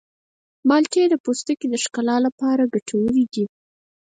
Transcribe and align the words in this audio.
مالټې 0.67 1.03
د 1.09 1.15
پوستکي 1.23 1.67
د 1.69 1.75
ښکلا 1.83 2.15
لپاره 2.25 2.69
ګټورې 2.73 3.23
دي. 3.33 3.45